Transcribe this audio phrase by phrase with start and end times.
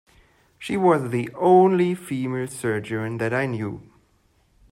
[0.57, 3.91] She was the only female surgeon that I knew.